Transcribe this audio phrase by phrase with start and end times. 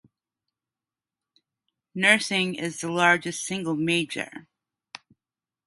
[1.93, 4.47] Nursing is the largest single major.